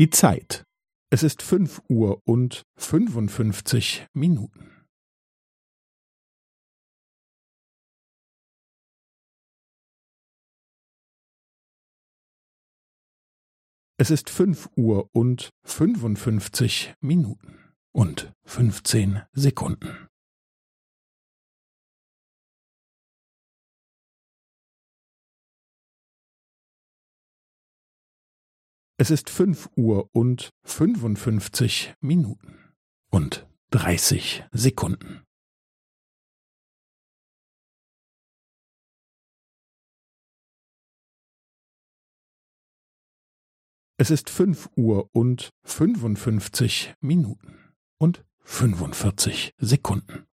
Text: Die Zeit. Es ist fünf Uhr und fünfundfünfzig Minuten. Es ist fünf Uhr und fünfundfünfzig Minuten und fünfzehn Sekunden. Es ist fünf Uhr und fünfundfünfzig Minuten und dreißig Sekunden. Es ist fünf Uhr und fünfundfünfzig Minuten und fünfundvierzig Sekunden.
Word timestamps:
Die 0.00 0.08
Zeit. 0.08 0.64
Es 1.10 1.22
ist 1.22 1.42
fünf 1.42 1.82
Uhr 1.90 2.22
und 2.24 2.62
fünfundfünfzig 2.78 4.06
Minuten. 4.14 4.86
Es 13.98 14.10
ist 14.10 14.30
fünf 14.30 14.70
Uhr 14.74 15.10
und 15.12 15.50
fünfundfünfzig 15.66 16.94
Minuten 17.02 17.74
und 17.92 18.32
fünfzehn 18.46 19.20
Sekunden. 19.34 20.09
Es 29.02 29.08
ist 29.08 29.30
fünf 29.30 29.70
Uhr 29.76 30.10
und 30.12 30.50
fünfundfünfzig 30.62 31.94
Minuten 32.02 32.74
und 33.10 33.48
dreißig 33.70 34.44
Sekunden. 34.52 35.24
Es 43.96 44.10
ist 44.10 44.28
fünf 44.28 44.68
Uhr 44.76 45.08
und 45.14 45.48
fünfundfünfzig 45.62 46.92
Minuten 47.00 47.72
und 47.98 48.26
fünfundvierzig 48.40 49.54
Sekunden. 49.56 50.26